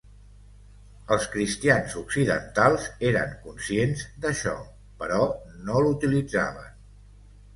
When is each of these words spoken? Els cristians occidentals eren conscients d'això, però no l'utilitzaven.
Els 1.15 1.25
cristians 1.33 1.97
occidentals 1.99 2.87
eren 3.11 3.35
conscients 3.43 4.01
d'això, 4.23 4.55
però 5.03 5.19
no 5.67 5.83
l'utilitzaven. 5.89 6.73